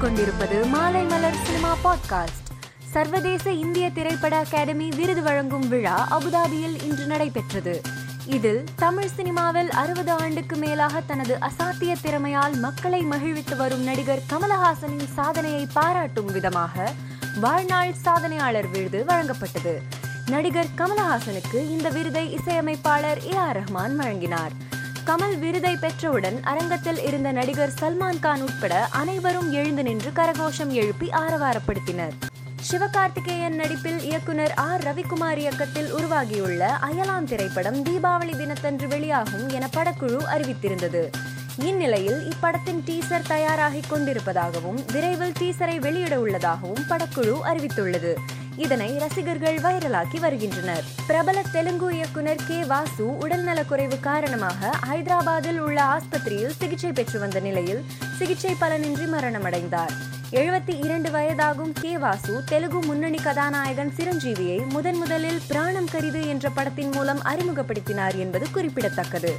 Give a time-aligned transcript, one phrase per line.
[0.00, 2.46] கேட்டுக்கொண்டிருப்பது மாலை மலர் cinema podcast.
[2.90, 7.80] சர்வதேச இந்திய திரைப்பட அகாடமி விருது வழங்கும் விழா அபுதாபியில் இன்று நடைபெற்றது.
[8.26, 15.66] இதில் தமிழ் சினிமாவில் அறுபது ஆண்டுக்கு மேலாக தனது அசாத்திய திறமையால் மக்களை மகிழ்வித்து வரும் நடிகர் கமலஹாசனின் சாதனையை
[15.72, 16.92] பாராட்டும் விதமாக
[17.40, 19.74] வாழ்நாள் சாதனையாளர் விருது வழங்கப்பட்டது.
[20.26, 24.68] நடிகர் கமலஹாசனுக்கு இந்த விருதை இசையமைப்பாளர் ஏ ஆர் ரஹ்மான் வழங்கினார்.
[25.06, 32.14] கமல் விருதை பெற்றவுடன் அரங்கத்தில் இருந்த நடிகர் சல்மான் கான் உட்பட அனைவரும் எழுந்து நின்று கரகோஷம் எழுப்பி ஆரவாரப்படுத்தினர்.
[32.70, 34.82] சிவகார்த்திகேயன் நடிப்பில் இயக்குனர் ஆர்.
[34.82, 41.10] ரவிக்குமார் இயக்கத்தில் உருவாகியுள்ள அயலாம் திரைப்படம் தீபாவளி தினத்தன்று வெளியாகும் என படக்குழு அறிவித்திருந்தது.
[41.56, 48.14] இந்நிலையில் இப்படத்தின் டீசர் தயாராகிக் கொண்டிருப்பதாகவும் விரைவில் டீசரை வெளியிட உள்ளதாகவும் படக்குழு அறிவித்துள்ளது.
[48.60, 50.84] இதனை ரசிகர்கள் வைரலாக்கி வருகின்றனர்.
[51.06, 57.82] பிரபல தெலுங்கு இயக்குனர் கே வாசு உடல்நலக்குறைவு காரணமாக ஹைதராபாத்தில் உள்ள ஆஸ்பத்திரியில் சிகிச்சை பெற்று வந்த நிலையில்
[58.18, 59.94] சிகிச்சை பலனின்றி மரணமடைந்தார்.
[60.32, 66.92] எழுபத்தி இரண்டு வயதாகும் கே வாசு தெலுங்கு முன்னணி கதாநாயகன் சிரஞ்சீவியை முதன் முதலில் பிராணம் கரிது என்ற படத்தின்
[66.92, 69.34] மூலம் அறிமுகப்படுத்தினார் என்பது குறிப்பிடத்தக்கது.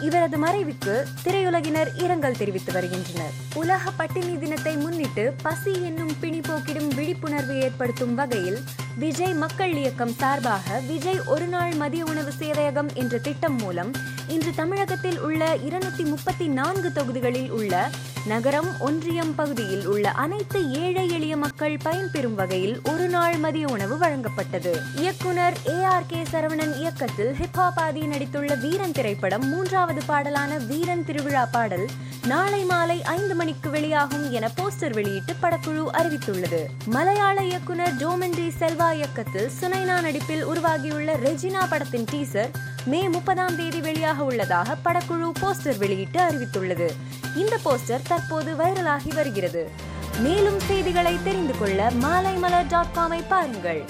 [0.00, 3.32] இவரது மறைவுக்கு திரையுலகினர் இரங்கல் தெரிவித்து வருகின்றனர்.
[3.54, 8.58] உலக பட்டினி தினத்தை முன்னிட்டு பசி என்னும் பிணி போக்கிடும் விழிப்புணர்வு ஏற்படுத்தும் வகையில்
[8.98, 13.92] விஜய் மக்கள் இயக்கம் சார்பாக விஜய் ஒருநாள் மதிய உணவு சேவையகம் என்ற திட்டம் மூலம்
[14.28, 17.90] இன்று தமிழகத்தில் உள்ள இருநூத்தி முப்பத்தி நான்கு தொகுதிகளில் உள்ள
[18.26, 24.76] நகரம் ஒன்றியம் பகுதியில் உள்ள அனைத்து ஏழை எளிய மக்கள் பயன்பெறும் வகையில் ஒரு நாள் மதிய உணவு வழங்கப்பட்டது.
[24.96, 31.44] இயக்குனர் ஏ ஆர் கே சரவணன் இயக்கத்தில் ஹிப்ஹாப் ஆதி நடித்துள்ள வீரன் திரைப்படம் மூன்றாவது பாடலான வீரன் திருவிழா
[31.44, 31.86] பாடல்
[32.26, 36.64] நாளை மாலை ஐந்து மணிக்கு வெளியாகும் என போஸ்டர் வெளியிட்டு படக்குழு அறிவித்துள்ளது.
[36.86, 42.50] மலையாள இயக்குனர் ஜோமென்ரி செல்வா இயக்கத்தில் சுனைனா நடிப்பில் உருவாகியுள்ள ரெஜினா படத்தின் டீசர்
[42.86, 46.88] மே முப்பதாம் தேதி வெளியாக உள்ளதாக படக்குழு போஸ்டர் வெளியிட்டு அறிவித்துள்ளது.
[47.36, 49.70] இந்த போஸ்டர் தற்போது வைரலாகி வருகிறது.
[50.18, 53.84] மேலும் செய்திகளை தெரிந்து கொள்ள மாலைமலர் டாட் காமை பாருங்கள்.